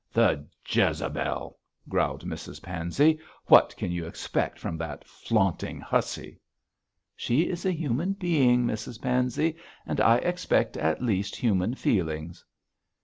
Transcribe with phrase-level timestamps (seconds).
[0.11, 3.19] 'The Jezebel!' growled Mrs Pansey.
[3.45, 6.39] 'What can you expect from that flaunting hussy?'
[7.15, 12.43] 'She is a human being, Mrs Pansey, and I expect at least human feelings.'